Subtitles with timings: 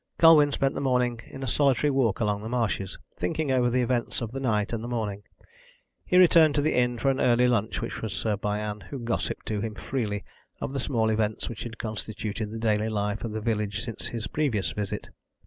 [0.17, 4.19] Colwyn spent the morning in a solitary walk along the marshes, thinking over the events
[4.19, 5.21] of the night and morning.
[6.03, 8.97] He returned to the inn for an early lunch, which was served by Ann, who
[8.97, 10.23] gossiped to him freely
[10.59, 14.25] of the small events which had constituted the daily life of the village since his
[14.25, 15.09] previous visit.